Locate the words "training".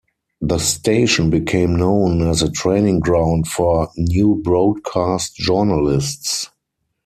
2.49-3.01